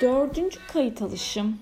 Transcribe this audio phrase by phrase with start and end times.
[0.00, 1.58] Dördüncü kayıt alışım.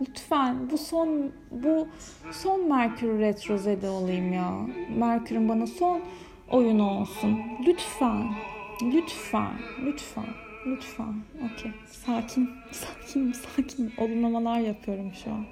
[0.00, 1.88] Lütfen bu son bu
[2.32, 4.66] son Merkür retrozede olayım ya.
[4.96, 6.02] Merkür'ün bana son
[6.50, 7.40] oyunu olsun.
[7.66, 8.34] Lütfen.
[8.82, 9.52] Lütfen.
[9.84, 10.26] Lütfen.
[10.66, 11.14] Lütfen.
[11.36, 11.72] Okey.
[11.86, 12.50] Sakin.
[12.72, 13.32] Sakin.
[13.32, 13.92] Sakin.
[13.98, 15.44] Olumlamalar yapıyorum şu an.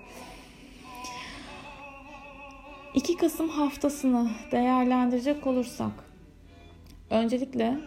[2.94, 5.92] 2 Kasım haftasını değerlendirecek olursak
[7.10, 7.78] öncelikle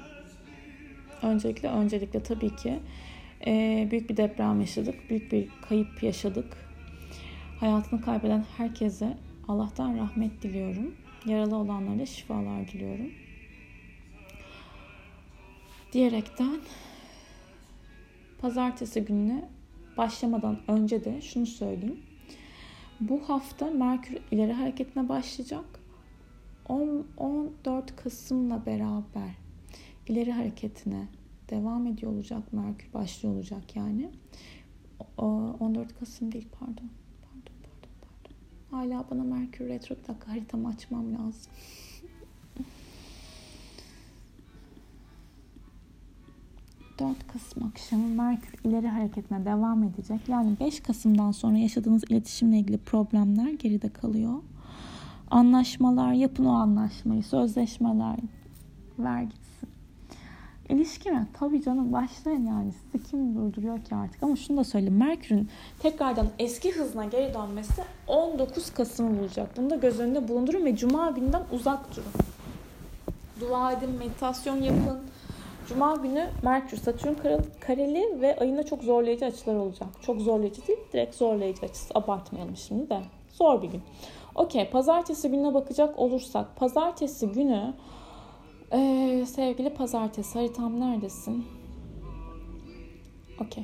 [1.21, 2.79] öncelikle öncelikle tabii ki
[3.45, 4.95] e, büyük bir deprem yaşadık.
[5.09, 6.57] Büyük bir kayıp yaşadık.
[7.59, 9.17] Hayatını kaybeden herkese
[9.47, 10.95] Allah'tan rahmet diliyorum.
[11.25, 13.11] Yaralı olanlara şifalar diliyorum.
[15.93, 16.59] Diyerekten
[18.41, 19.49] pazartesi gününe
[19.97, 21.99] başlamadan önce de şunu söyleyeyim.
[22.99, 25.65] Bu hafta Merkür ileri hareketine başlayacak.
[26.69, 29.31] 10, 14 Kasım'la beraber
[30.07, 31.07] ileri hareketine
[31.49, 32.53] devam ediyor olacak.
[32.53, 34.09] Merkür başlıyor olacak yani.
[35.17, 36.89] 14 Kasım değil pardon.
[37.21, 38.35] Pardon pardon pardon.
[38.71, 41.51] Hala bana Merkür retro bir dakika haritamı açmam lazım.
[46.99, 50.19] 4 Kasım akşamı Merkür ileri hareketine devam edecek.
[50.27, 54.33] Yani 5 Kasım'dan sonra yaşadığınız iletişimle ilgili problemler geride kalıyor.
[55.31, 58.17] Anlaşmalar, yapın o anlaşmayı, sözleşmeler,
[58.99, 59.66] ver gitsin.
[60.69, 61.27] İlişki mi?
[61.39, 62.71] Tabii canım başlayın yani.
[62.71, 64.23] Sizi kim durduruyor ki artık?
[64.23, 64.97] Ama şunu da söyleyeyim.
[64.97, 69.57] Merkür'ün tekrardan eski hızına geri dönmesi 19 Kasım'ı bulacak.
[69.57, 72.11] Bunu da göz önünde bulundurun ve Cuma günden uzak durun.
[73.41, 74.99] Dua edin, meditasyon yapın
[75.69, 77.13] Cuma günü Merkür Satürn
[77.59, 79.89] kareli ve ayına çok zorlayıcı açılar olacak.
[80.01, 81.93] Çok zorlayıcı değil, direkt zorlayıcı açısı.
[81.95, 82.99] Abartmayalım şimdi de.
[83.33, 83.81] Zor bir gün.
[84.35, 86.55] Okey, pazartesi gününe bakacak olursak.
[86.55, 87.73] Pazartesi günü
[88.71, 91.45] ee, sevgili pazartesi haritam neredesin?
[93.41, 93.63] Okey.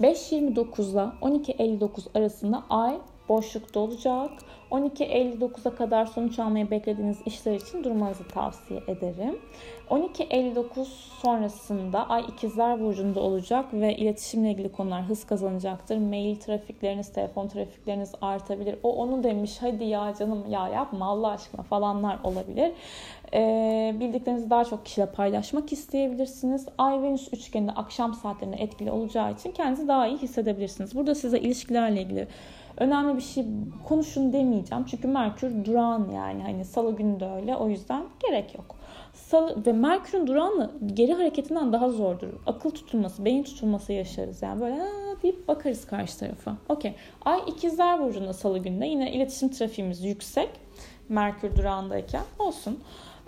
[0.00, 4.30] 5.29 ile 12.59 arasında ay boşlukta olacak.
[4.72, 9.38] 12.59'a kadar sonuç almayı beklediğiniz işler için durmanızı tavsiye ederim.
[9.90, 10.84] 12.59
[11.22, 15.96] sonrasında Ay ikizler burcunda olacak ve iletişimle ilgili konular hız kazanacaktır.
[15.96, 18.76] Mail trafikleriniz, telefon trafikleriniz artabilir.
[18.82, 22.72] O onu demiş hadi ya canım ya yapma Allah aşkına falanlar olabilir.
[23.34, 26.68] Ee, bildiklerinizi daha çok kişiyle paylaşmak isteyebilirsiniz.
[26.78, 30.94] Ay Venüs üçgeninde akşam saatlerinde etkili olacağı için kendinizi daha iyi hissedebilirsiniz.
[30.94, 32.28] Burada size ilişkilerle ilgili
[32.76, 33.44] önemli bir şey
[33.88, 34.61] konuşun demeyeceğim.
[34.90, 37.56] Çünkü Merkür duran yani hani salı günü de öyle.
[37.56, 38.76] O yüzden gerek yok.
[39.12, 42.28] Salı ve Merkür'ün duranı geri hareketinden daha zordur.
[42.46, 44.42] Akıl tutulması, beyin tutulması yaşarız.
[44.42, 44.82] Yani böyle
[45.22, 46.56] deyip bakarız karşı tarafa.
[46.68, 46.94] Okey.
[47.24, 50.48] Ay ikizler burcunda salı günde yine iletişim trafiğimiz yüksek.
[51.08, 52.78] Merkür durağındayken olsun.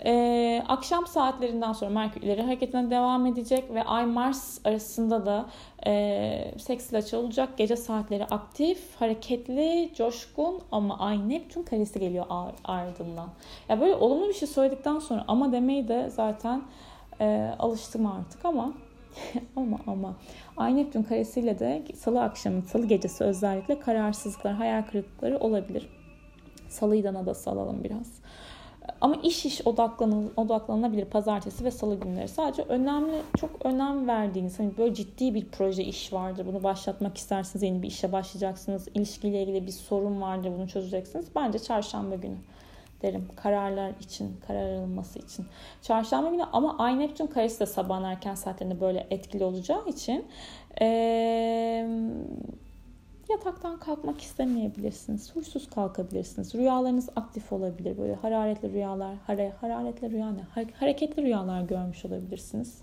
[0.04, 5.46] Ee, akşam saatlerinden sonra Merkür ileri hareketine devam edecek ve Ay Mars arasında da
[5.86, 7.48] e, seksli açı olacak.
[7.56, 12.26] Gece saatleri aktif, hareketli, coşkun ama Ay Neptün karesi geliyor
[12.64, 13.28] ardından.
[13.68, 16.62] Ya böyle olumlu bir şey söyledikten sonra ama demeyi de zaten
[17.20, 18.72] e, alıştım artık ama
[19.56, 20.14] ama ama
[20.56, 25.88] Ay Neptün karesiyle de salı akşamı, salı gecesi özellikle kararsızlıklar, hayal kırıklıkları olabilir.
[26.68, 28.24] Salıyı da da salalım biraz.
[29.00, 32.28] Ama iş iş odaklanıl, odaklanılabilir pazartesi ve salı günleri.
[32.28, 36.46] Sadece önemli, çok önem verdiğiniz hani böyle ciddi bir proje iş vardır.
[36.46, 38.88] Bunu başlatmak istersiniz, yeni bir işe başlayacaksınız.
[38.94, 41.26] İlişkiyle ilgili bir sorun vardır, bunu çözeceksiniz.
[41.36, 42.36] Bence çarşamba günü
[43.02, 43.28] derim.
[43.36, 45.46] Kararlar için, karar alınması için.
[45.82, 50.26] Çarşamba günü ama Ay Neptün karesi de sabahın erken saatlerinde böyle etkili olacağı için
[50.80, 51.88] ee,
[53.28, 55.36] Yataktan kalkmak istemeyebilirsiniz.
[55.36, 56.54] Huysuz kalkabilirsiniz.
[56.54, 57.98] Rüyalarınız aktif olabilir.
[57.98, 60.42] Böyle hararetli rüyalar, hare, hararetli rüya ne?
[60.80, 62.82] Hareketli rüyalar görmüş olabilirsiniz.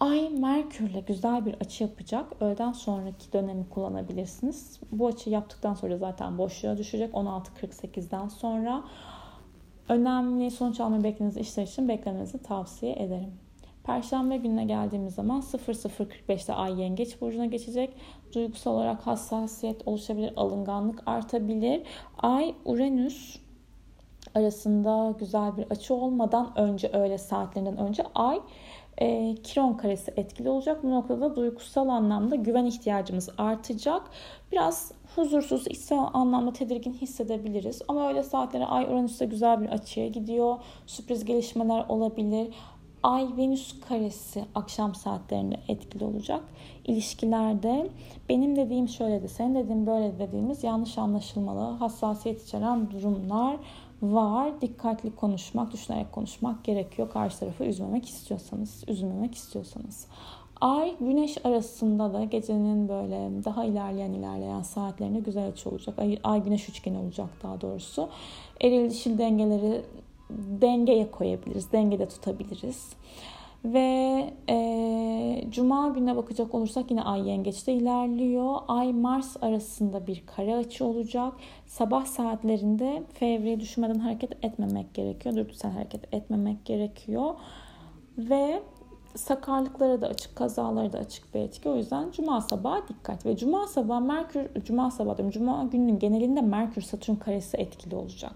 [0.00, 2.26] Ay Merkürle güzel bir açı yapacak.
[2.40, 4.80] Öğleden sonraki dönemi kullanabilirsiniz.
[4.92, 7.14] Bu açı yaptıktan sonra zaten boşluğa düşecek.
[7.14, 8.84] 16.48'den sonra
[9.88, 13.43] önemli sonuç almayı beklediğiniz işler için beklemenizi tavsiye ederim.
[13.84, 17.96] Perşembe gününe geldiğimiz zaman 00.45'te Ay Yengeç Burcu'na geçecek.
[18.34, 21.82] Duygusal olarak hassasiyet oluşabilir, alınganlık artabilir.
[22.18, 23.36] Ay Uranüs
[24.34, 28.40] arasında güzel bir açı olmadan önce öğle saatlerinden önce Ay
[28.98, 30.82] e, Kiron karesi etkili olacak.
[30.82, 34.02] Bu noktada duygusal anlamda güven ihtiyacımız artacak.
[34.52, 37.82] Biraz huzursuz, içsel anlamda tedirgin hissedebiliriz.
[37.88, 40.56] Ama öyle saatlere Ay Uranüs'te güzel bir açıya gidiyor.
[40.86, 42.54] Sürpriz gelişmeler olabilir.
[43.04, 46.40] Ay Venüs karesi akşam saatlerinde etkili olacak.
[46.84, 47.88] İlişkilerde
[48.28, 53.56] benim dediğim şöyle de senin dediğin böyle dediğimiz yanlış anlaşılmalı, hassasiyet içeren durumlar
[54.02, 54.60] var.
[54.60, 57.10] Dikkatli konuşmak, düşünerek konuşmak gerekiyor.
[57.10, 60.06] Karşı tarafı üzmemek istiyorsanız, üzülmemek istiyorsanız.
[60.60, 65.98] Ay güneş arasında da gecenin böyle daha ilerleyen ilerleyen saatlerinde güzel açı olacak.
[65.98, 68.08] Ay, ay güneş üçgeni olacak daha doğrusu.
[68.60, 69.82] Eril dişil dengeleri
[70.60, 71.72] dengeye koyabiliriz.
[71.72, 72.88] Dengede tutabiliriz.
[73.64, 78.56] Ve e, Cuma gününe bakacak olursak yine Ay Yengeç'te ilerliyor.
[78.68, 81.32] Ay Mars arasında bir kare açı olacak.
[81.66, 85.36] Sabah saatlerinde fevri düşünmeden hareket etmemek gerekiyor.
[85.36, 87.34] Dürtüsel hareket etmemek gerekiyor.
[88.18, 88.62] Ve
[89.14, 91.68] sakarlıklara da açık, kazalara da açık bir etki.
[91.68, 93.26] O yüzden cuma sabahı dikkat.
[93.26, 98.32] Ve cuma sabahı Merkür, cuma sabahı diyorum, cuma gününün genelinde Merkür Satürn karesi etkili olacak.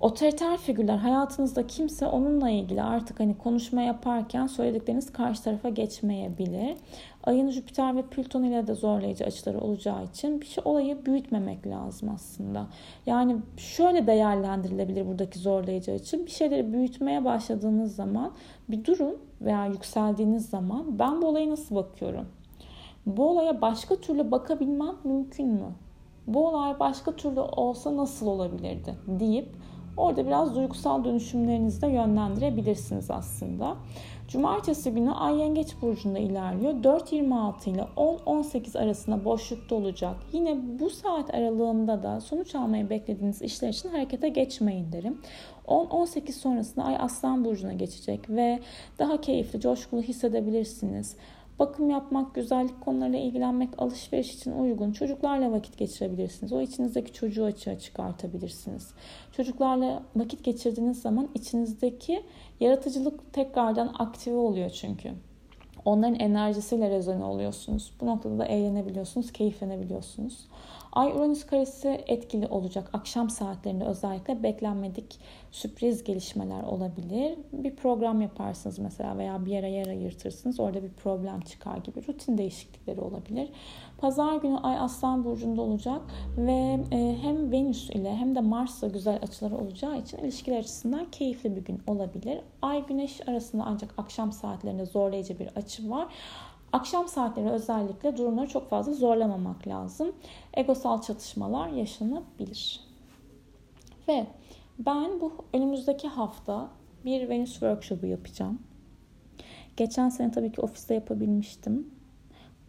[0.00, 6.76] Otoriter figürler hayatınızda kimse onunla ilgili artık hani konuşma yaparken söyledikleriniz karşı tarafa geçmeyebilir.
[7.24, 12.08] Ayın Jüpiter ve Plüton ile de zorlayıcı açıları olacağı için bir şey olayı büyütmemek lazım
[12.14, 12.66] aslında.
[13.06, 16.26] Yani şöyle değerlendirilebilir buradaki zorlayıcı açı.
[16.26, 18.32] Bir şeyleri büyütmeye başladığınız zaman
[18.68, 22.26] bir durun veya yükseldiğiniz zaman ben bu olaya nasıl bakıyorum?
[23.06, 25.74] Bu olaya başka türlü bakabilmem mümkün mü?
[26.26, 29.48] Bu olay başka türlü olsa nasıl olabilirdi deyip
[29.96, 33.76] Orada biraz duygusal dönüşümlerinizi de yönlendirebilirsiniz aslında.
[34.28, 36.72] Cumartesi günü Ay Yengeç Burcu'nda ilerliyor.
[36.72, 40.16] 4.26 ile 10.18 arasında boşlukta olacak.
[40.32, 45.20] Yine bu saat aralığında da sonuç almayı beklediğiniz işler için harekete geçmeyin derim.
[45.66, 48.60] 10-18 sonrasında Ay Aslan Burcu'na geçecek ve
[48.98, 51.16] daha keyifli, coşkulu hissedebilirsiniz.
[51.58, 54.92] Bakım yapmak, güzellik konularıyla ilgilenmek, alışveriş için uygun.
[54.92, 56.52] Çocuklarla vakit geçirebilirsiniz.
[56.52, 58.94] O içinizdeki çocuğu açığa çıkartabilirsiniz.
[59.32, 62.22] Çocuklarla vakit geçirdiğiniz zaman içinizdeki
[62.60, 65.12] yaratıcılık tekrardan aktive oluyor çünkü.
[65.86, 67.92] Onların enerjisiyle rezone oluyorsunuz.
[68.00, 70.38] Bu noktada da eğlenebiliyorsunuz, keyiflenebiliyorsunuz.
[70.92, 72.90] Ay Uranüs karesi etkili olacak.
[72.92, 77.38] Akşam saatlerinde özellikle beklenmedik sürpriz gelişmeler olabilir.
[77.52, 80.60] Bir program yaparsınız mesela veya bir yere yer ayırtırsınız.
[80.60, 83.48] Orada bir problem çıkar gibi rutin değişiklikleri olabilir.
[83.98, 86.00] Pazar günü Ay Aslan Burcu'nda olacak
[86.36, 91.56] ve e, hem Venüs ile hem de Mars'la güzel açıları olacağı için ilişkiler açısından keyifli
[91.56, 92.40] bir gün olabilir.
[92.62, 96.08] Ay Güneş arasında ancak akşam saatlerinde zorlayıcı bir açı var.
[96.72, 100.12] Akşam saatleri özellikle durumları çok fazla zorlamamak lazım.
[100.54, 102.80] Egosal çatışmalar yaşanabilir.
[104.08, 104.26] Ve
[104.78, 106.68] ben bu önümüzdeki hafta
[107.04, 108.58] bir Venüs workshop'u yapacağım.
[109.76, 111.95] Geçen sene tabii ki ofiste yapabilmiştim.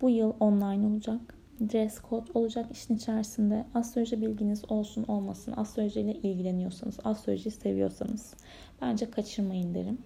[0.02, 1.38] Bu yıl online olacak.
[1.60, 3.66] Dress code olacak işin içerisinde.
[3.74, 5.54] Astroloji bilginiz olsun olmasın.
[5.58, 8.34] Astroloji ile ilgileniyorsanız, astrolojiyi seviyorsanız
[8.82, 9.98] bence kaçırmayın derim.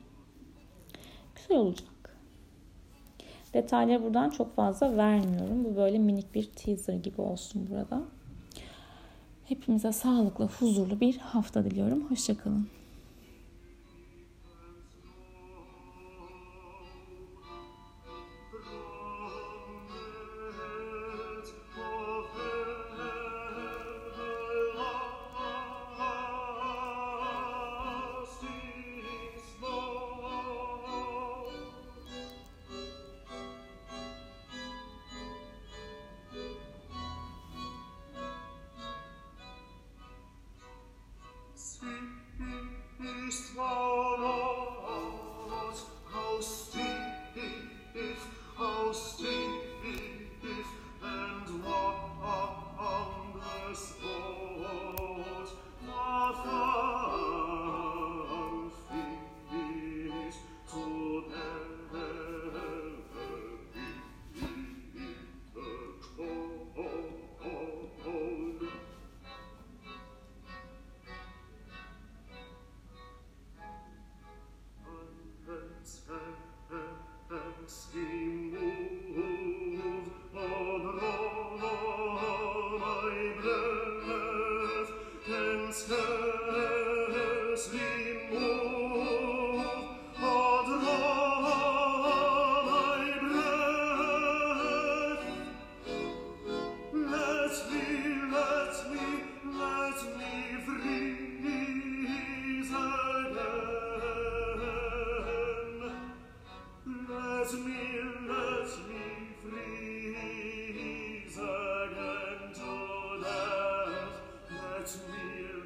[1.35, 2.17] Güzel olacak.
[3.53, 5.63] Detayları buradan çok fazla vermiyorum.
[5.63, 8.03] Bu böyle minik bir teaser gibi olsun burada.
[9.45, 12.09] Hepimize sağlıklı, huzurlu bir hafta diliyorum.
[12.09, 12.67] Hoşçakalın.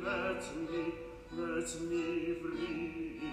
[0.06, 0.94] let me,
[1.32, 3.26] let me freeze.